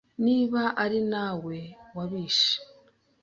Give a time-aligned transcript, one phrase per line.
[0.25, 1.57] Niba ari nawe
[1.95, 2.55] wabishe